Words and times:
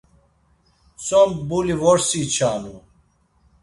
Tzo 1.01 1.19
mbuli 1.31 1.73
vorsi 1.81 2.17
inçanu. 2.23 2.75